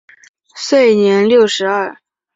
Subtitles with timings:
[0.55, 1.95] 卒年六十二。